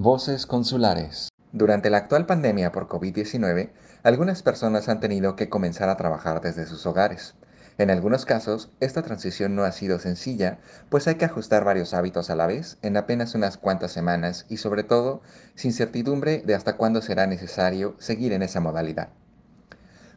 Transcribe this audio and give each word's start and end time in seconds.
Voces 0.00 0.46
Consulares. 0.46 1.28
Durante 1.50 1.90
la 1.90 1.96
actual 1.96 2.24
pandemia 2.24 2.70
por 2.70 2.86
COVID-19, 2.86 3.72
algunas 4.04 4.44
personas 4.44 4.88
han 4.88 5.00
tenido 5.00 5.34
que 5.34 5.48
comenzar 5.48 5.88
a 5.88 5.96
trabajar 5.96 6.40
desde 6.40 6.66
sus 6.66 6.86
hogares. 6.86 7.34
En 7.78 7.90
algunos 7.90 8.24
casos, 8.24 8.70
esta 8.78 9.02
transición 9.02 9.56
no 9.56 9.64
ha 9.64 9.72
sido 9.72 9.98
sencilla, 9.98 10.60
pues 10.88 11.08
hay 11.08 11.16
que 11.16 11.24
ajustar 11.24 11.64
varios 11.64 11.94
hábitos 11.94 12.30
a 12.30 12.36
la 12.36 12.46
vez 12.46 12.78
en 12.82 12.96
apenas 12.96 13.34
unas 13.34 13.56
cuantas 13.56 13.90
semanas 13.90 14.46
y 14.48 14.58
sobre 14.58 14.84
todo, 14.84 15.20
sin 15.56 15.72
certidumbre 15.72 16.44
de 16.46 16.54
hasta 16.54 16.76
cuándo 16.76 17.02
será 17.02 17.26
necesario 17.26 17.96
seguir 17.98 18.32
en 18.32 18.42
esa 18.42 18.60
modalidad. 18.60 19.08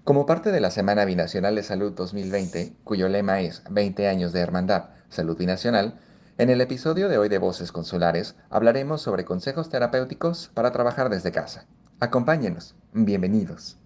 Como 0.03 0.27
parte 0.27 0.51
de 0.51 0.61
la 0.61 0.69
Semana 0.69 1.05
Binacional 1.05 1.55
de 1.55 1.63
Salud 1.63 1.93
2020, 1.93 2.75
cuyo 2.83 3.09
lema 3.09 3.41
es 3.41 3.63
20 3.67 4.07
años 4.07 4.31
de 4.31 4.41
hermandad, 4.41 4.89
salud 5.09 5.37
binacional, 5.37 5.99
en 6.37 6.49
el 6.49 6.61
episodio 6.61 7.09
de 7.09 7.17
hoy 7.17 7.29
de 7.29 7.37
Voces 7.37 7.71
Consulares 7.71 8.35
hablaremos 8.49 9.01
sobre 9.01 9.25
consejos 9.25 9.69
terapéuticos 9.69 10.49
para 10.53 10.71
trabajar 10.71 11.09
desde 11.09 11.31
casa. 11.31 11.67
Acompáñenos. 11.99 12.75
Bienvenidos. 12.93 13.77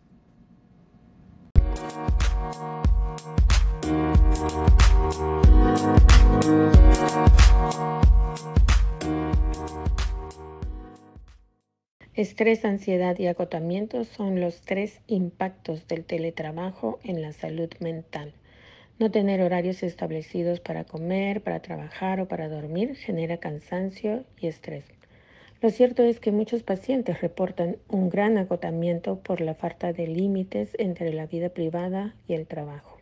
Estrés, 12.13 12.63
ansiedad 12.63 13.19
y 13.19 13.27
agotamiento 13.27 14.05
son 14.05 14.39
los 14.39 14.61
tres 14.61 15.01
impactos 15.07 15.85
del 15.87 16.05
teletrabajo 16.05 16.99
en 17.03 17.21
la 17.21 17.33
salud 17.33 17.69
mental. 17.81 18.33
No 18.97 19.11
tener 19.11 19.41
horarios 19.41 19.83
establecidos 19.83 20.61
para 20.61 20.85
comer, 20.85 21.43
para 21.43 21.61
trabajar 21.61 22.21
o 22.21 22.29
para 22.29 22.47
dormir 22.47 22.95
genera 22.95 23.37
cansancio 23.37 24.23
y 24.39 24.47
estrés. 24.47 24.85
Lo 25.61 25.69
cierto 25.69 26.03
es 26.03 26.21
que 26.21 26.31
muchos 26.31 26.63
pacientes 26.63 27.19
reportan 27.19 27.77
un 27.89 28.09
gran 28.09 28.37
agotamiento 28.37 29.19
por 29.19 29.41
la 29.41 29.53
falta 29.53 29.91
de 29.91 30.07
límites 30.07 30.71
entre 30.77 31.11
la 31.11 31.25
vida 31.25 31.49
privada 31.49 32.15
y 32.25 32.35
el 32.35 32.47
trabajo. 32.47 32.97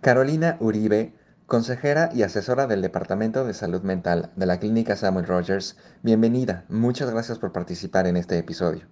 Carolina 0.00 0.56
Uribe, 0.60 1.12
consejera 1.46 2.10
y 2.14 2.22
asesora 2.22 2.68
del 2.68 2.80
Departamento 2.80 3.44
de 3.44 3.54
Salud 3.54 3.82
Mental 3.82 4.30
de 4.36 4.46
la 4.46 4.60
Clínica 4.60 4.94
Samuel 4.94 5.26
Rogers, 5.26 5.76
bienvenida. 6.02 6.64
Muchas 6.68 7.10
gracias 7.10 7.40
por 7.40 7.52
participar 7.52 8.06
en 8.06 8.16
este 8.16 8.38
episodio. 8.38 8.82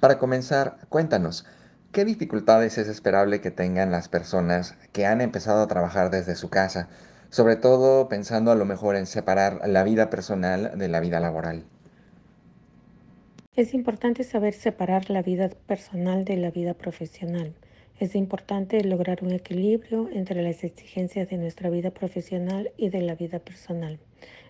Para 0.00 0.18
comenzar, 0.18 0.78
cuéntanos, 0.88 1.46
¿Qué 1.94 2.04
dificultades 2.04 2.76
es 2.78 2.88
esperable 2.88 3.40
que 3.40 3.52
tengan 3.52 3.92
las 3.92 4.08
personas 4.08 4.76
que 4.90 5.06
han 5.06 5.20
empezado 5.20 5.62
a 5.62 5.68
trabajar 5.68 6.10
desde 6.10 6.34
su 6.34 6.50
casa, 6.50 6.88
sobre 7.30 7.54
todo 7.54 8.08
pensando 8.08 8.50
a 8.50 8.56
lo 8.56 8.64
mejor 8.64 8.96
en 8.96 9.06
separar 9.06 9.60
la 9.68 9.84
vida 9.84 10.10
personal 10.10 10.76
de 10.76 10.88
la 10.88 10.98
vida 10.98 11.20
laboral? 11.20 11.62
Es 13.54 13.74
importante 13.74 14.24
saber 14.24 14.54
separar 14.54 15.08
la 15.08 15.22
vida 15.22 15.50
personal 15.68 16.24
de 16.24 16.36
la 16.36 16.50
vida 16.50 16.74
profesional. 16.74 17.54
Es 18.00 18.16
importante 18.16 18.82
lograr 18.82 19.22
un 19.22 19.30
equilibrio 19.30 20.10
entre 20.12 20.42
las 20.42 20.64
exigencias 20.64 21.30
de 21.30 21.38
nuestra 21.38 21.70
vida 21.70 21.92
profesional 21.92 22.72
y 22.76 22.88
de 22.88 23.02
la 23.02 23.14
vida 23.14 23.38
personal. 23.38 24.00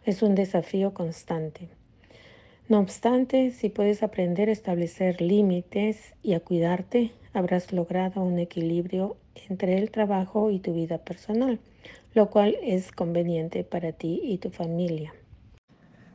Es 0.06 0.22
un 0.22 0.34
desafío 0.34 0.94
constante. 0.94 1.68
No 2.70 2.80
obstante, 2.80 3.50
si 3.50 3.68
puedes 3.68 4.02
aprender 4.02 4.48
a 4.48 4.52
establecer 4.52 5.20
límites 5.20 6.14
y 6.22 6.32
a 6.32 6.40
cuidarte, 6.40 7.12
habrás 7.34 7.72
logrado 7.72 8.22
un 8.22 8.38
equilibrio 8.38 9.16
entre 9.48 9.78
el 9.78 9.90
trabajo 9.90 10.50
y 10.50 10.60
tu 10.60 10.72
vida 10.72 10.98
personal, 10.98 11.60
lo 12.14 12.30
cual 12.30 12.56
es 12.62 12.92
conveniente 12.92 13.64
para 13.64 13.92
ti 13.92 14.20
y 14.24 14.38
tu 14.38 14.50
familia. 14.50 15.12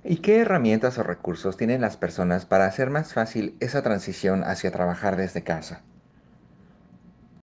¿Y 0.04 0.18
qué 0.18 0.40
herramientas 0.40 0.98
o 0.98 1.04
recursos 1.04 1.58
tienen 1.58 1.82
las 1.82 1.98
personas 1.98 2.46
para 2.46 2.66
hacer 2.66 2.90
más 2.90 3.14
fácil 3.14 3.56
esa 3.60 3.84
transición 3.84 4.44
hacia 4.44 4.72
trabajar 4.72 5.18
desde 5.18 5.44
casa? 5.44 5.84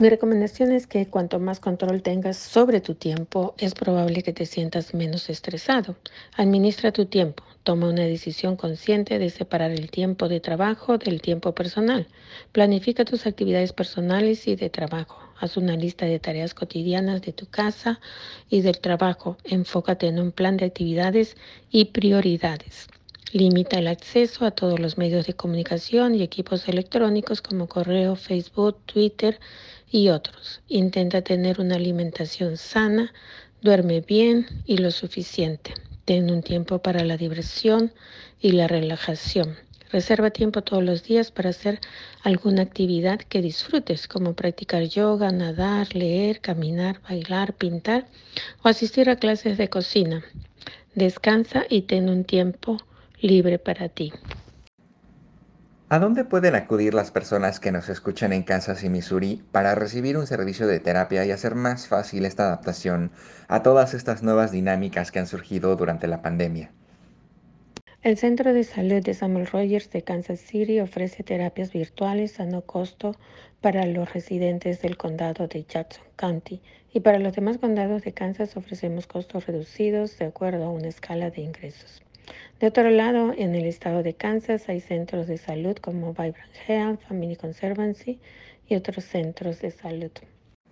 Mi 0.04 0.10
recomendación 0.10 0.70
es 0.70 0.86
que 0.86 1.06
cuanto 1.06 1.40
más 1.40 1.60
control 1.60 2.02
tengas 2.02 2.36
sobre 2.36 2.82
tu 2.82 2.94
tiempo, 2.94 3.54
es 3.56 3.72
probable 3.72 4.22
que 4.22 4.34
te 4.34 4.44
sientas 4.44 4.92
menos 4.92 5.30
estresado. 5.30 5.96
Administra 6.36 6.92
tu 6.92 7.06
tiempo, 7.06 7.42
Toma 7.64 7.88
una 7.88 8.02
decisión 8.02 8.56
consciente 8.56 9.18
de 9.18 9.30
separar 9.30 9.70
el 9.70 9.90
tiempo 9.90 10.28
de 10.28 10.40
trabajo 10.40 10.98
del 10.98 11.22
tiempo 11.22 11.54
personal. 11.54 12.06
Planifica 12.52 13.06
tus 13.06 13.26
actividades 13.26 13.72
personales 13.72 14.46
y 14.46 14.56
de 14.56 14.68
trabajo. 14.68 15.18
Haz 15.40 15.56
una 15.56 15.74
lista 15.74 16.04
de 16.04 16.18
tareas 16.18 16.52
cotidianas 16.52 17.22
de 17.22 17.32
tu 17.32 17.46
casa 17.46 18.00
y 18.50 18.60
del 18.60 18.80
trabajo. 18.80 19.38
Enfócate 19.44 20.08
en 20.08 20.18
un 20.18 20.32
plan 20.32 20.58
de 20.58 20.66
actividades 20.66 21.38
y 21.70 21.86
prioridades. 21.86 22.88
Limita 23.34 23.80
el 23.80 23.88
acceso 23.88 24.44
a 24.44 24.52
todos 24.52 24.78
los 24.78 24.96
medios 24.96 25.26
de 25.26 25.34
comunicación 25.34 26.14
y 26.14 26.22
equipos 26.22 26.68
electrónicos 26.68 27.42
como 27.42 27.66
correo, 27.66 28.14
Facebook, 28.14 28.76
Twitter 28.86 29.40
y 29.90 30.10
otros. 30.10 30.60
Intenta 30.68 31.20
tener 31.22 31.60
una 31.60 31.74
alimentación 31.74 32.56
sana, 32.56 33.12
duerme 33.60 34.02
bien 34.02 34.46
y 34.66 34.76
lo 34.76 34.92
suficiente. 34.92 35.74
Ten 36.04 36.30
un 36.30 36.44
tiempo 36.44 36.78
para 36.78 37.02
la 37.02 37.16
diversión 37.16 37.92
y 38.40 38.52
la 38.52 38.68
relajación. 38.68 39.56
Reserva 39.90 40.30
tiempo 40.30 40.62
todos 40.62 40.84
los 40.84 41.02
días 41.02 41.32
para 41.32 41.50
hacer 41.50 41.80
alguna 42.22 42.62
actividad 42.62 43.18
que 43.18 43.42
disfrutes, 43.42 44.06
como 44.06 44.34
practicar 44.34 44.84
yoga, 44.84 45.32
nadar, 45.32 45.92
leer, 45.96 46.40
caminar, 46.40 47.00
bailar, 47.02 47.54
pintar 47.54 48.06
o 48.62 48.68
asistir 48.68 49.10
a 49.10 49.16
clases 49.16 49.58
de 49.58 49.68
cocina. 49.68 50.24
Descansa 50.94 51.64
y 51.68 51.82
ten 51.82 52.08
un 52.08 52.22
tiempo 52.22 52.78
libre 53.24 53.58
para 53.58 53.88
ti. 53.88 54.12
¿A 55.88 55.98
dónde 55.98 56.24
pueden 56.24 56.54
acudir 56.54 56.92
las 56.92 57.10
personas 57.10 57.58
que 57.58 57.72
nos 57.72 57.88
escuchan 57.88 58.32
en 58.34 58.42
Kansas 58.42 58.84
y 58.84 58.90
Missouri 58.90 59.42
para 59.50 59.74
recibir 59.74 60.18
un 60.18 60.26
servicio 60.26 60.66
de 60.66 60.80
terapia 60.80 61.24
y 61.24 61.30
hacer 61.30 61.54
más 61.54 61.88
fácil 61.88 62.26
esta 62.26 62.44
adaptación 62.44 63.12
a 63.48 63.62
todas 63.62 63.94
estas 63.94 64.22
nuevas 64.22 64.52
dinámicas 64.52 65.10
que 65.10 65.20
han 65.20 65.26
surgido 65.26 65.74
durante 65.76 66.06
la 66.06 66.20
pandemia? 66.20 66.72
El 68.02 68.18
Centro 68.18 68.52
de 68.52 68.64
Salud 68.64 69.02
de 69.02 69.14
Samuel 69.14 69.46
Rogers 69.46 69.90
de 69.90 70.02
Kansas 70.02 70.40
City 70.40 70.80
ofrece 70.80 71.22
terapias 71.22 71.72
virtuales 71.72 72.40
a 72.40 72.44
no 72.44 72.60
costo 72.62 73.16
para 73.62 73.86
los 73.86 74.12
residentes 74.12 74.82
del 74.82 74.98
condado 74.98 75.48
de 75.48 75.64
Jackson 75.64 76.04
County 76.16 76.60
y 76.92 77.00
para 77.00 77.18
los 77.18 77.32
demás 77.34 77.56
condados 77.56 78.02
de 78.02 78.12
Kansas 78.12 78.58
ofrecemos 78.58 79.06
costos 79.06 79.46
reducidos 79.46 80.18
de 80.18 80.26
acuerdo 80.26 80.64
a 80.64 80.70
una 80.70 80.88
escala 80.88 81.30
de 81.30 81.40
ingresos. 81.40 82.02
De 82.60 82.68
otro 82.68 82.88
lado, 82.90 83.32
en 83.36 83.54
el 83.54 83.66
estado 83.66 84.02
de 84.02 84.14
Kansas 84.14 84.68
hay 84.68 84.80
centros 84.80 85.26
de 85.26 85.38
salud 85.38 85.76
como 85.76 86.12
Vibrant 86.12 86.54
Health, 86.66 87.00
Family 87.08 87.36
Conservancy 87.36 88.20
y 88.66 88.76
otros 88.76 89.04
centros 89.04 89.60
de 89.60 89.70
salud. 89.70 90.12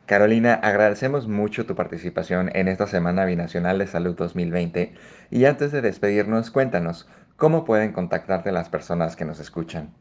Carolina, 0.07 0.55
agradecemos 0.55 1.29
mucho 1.29 1.65
tu 1.65 1.75
participación 1.75 2.51
en 2.55 2.69
esta 2.69 2.87
Semana 2.87 3.25
Binacional 3.25 3.79
de 3.79 3.87
Salud 3.87 4.17
2020 4.17 4.95
y 5.31 5.45
antes 5.45 5.73
de 5.73 5.81
despedirnos, 5.81 6.51
cuéntanos, 6.51 7.09
¿cómo 7.37 7.65
pueden 7.65 7.93
contactarte 7.93 8.53
las 8.53 8.69
personas 8.69 9.17
que 9.17 9.25
nos 9.25 9.39
escuchan? 9.39 9.95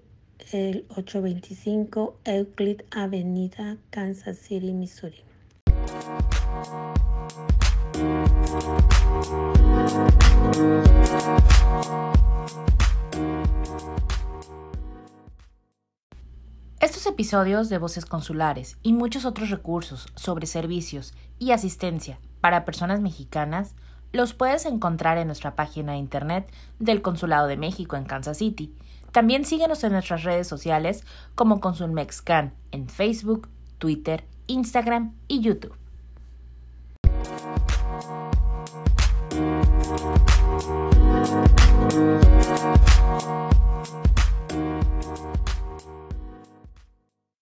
el 0.50 0.86
825 0.88 2.18
Euclid 2.24 2.80
Avenida, 2.90 3.76
Kansas 3.90 4.38
City, 4.38 4.72
Missouri. 4.72 5.22
Estos 16.80 17.06
episodios 17.06 17.68
de 17.68 17.78
Voces 17.78 18.06
Consulares 18.06 18.78
y 18.82 18.92
muchos 18.92 19.24
otros 19.24 19.50
recursos 19.50 20.06
sobre 20.14 20.46
servicios 20.46 21.12
y 21.38 21.50
asistencia 21.50 22.18
para 22.40 22.64
personas 22.64 23.00
mexicanas 23.00 23.74
los 24.12 24.34
puedes 24.34 24.66
encontrar 24.66 25.18
en 25.18 25.26
nuestra 25.26 25.56
página 25.56 25.92
de 25.92 25.98
internet 25.98 26.50
del 26.78 27.02
Consulado 27.02 27.48
de 27.48 27.56
México 27.56 27.96
en 27.96 28.04
Kansas 28.04 28.38
City. 28.38 28.74
También 29.12 29.44
síguenos 29.44 29.84
en 29.84 29.92
nuestras 29.92 30.22
redes 30.22 30.46
sociales 30.46 31.04
como 31.34 31.60
Consul 31.60 31.92
en 32.70 32.88
Facebook, 32.88 33.48
Twitter, 33.78 34.24
Instagram 34.46 35.14
y 35.28 35.40
YouTube. 35.40 35.76